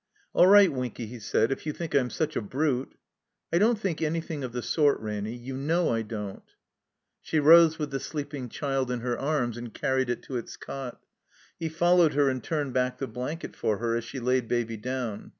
"All 0.33 0.47
right, 0.47 0.73
Winky," 0.73 1.05
he 1.05 1.19
said. 1.19 1.51
"If 1.51 1.67
you 1.67 1.73
think 1.73 1.93
I'm 1.93 2.09
such 2.09 2.35
a 2.35 2.41
brute." 2.41 2.95
"I 3.53 3.59
don't 3.59 3.77
think 3.79 4.01
anything 4.01 4.43
of 4.43 4.51
the 4.51 4.63
sort, 4.63 4.99
Ranny. 4.99 5.35
You 5.35 5.55
know 5.55 5.89
I 5.93 6.01
don't." 6.01 6.41
She 7.21 7.39
rose 7.39 7.77
with 7.77 7.91
the 7.91 7.99
sleeping 7.99 8.49
child 8.49 8.89
in 8.89 9.01
her 9.01 9.15
arms 9.15 9.57
and 9.57 9.71
carried 9.71 10.09
it 10.09 10.23
to 10.23 10.37
its 10.37 10.57
cot. 10.57 11.03
He 11.59 11.69
followed 11.69 12.15
her 12.15 12.29
and 12.29 12.43
turned 12.43 12.73
back 12.73 12.97
the 12.97 13.05
blanket 13.05 13.55
for 13.55 13.77
her 13.77 13.95
as 13.95 14.03
she 14.03 14.19
laid 14.19 14.47
Baby 14.47 14.75
down. 14.75 15.29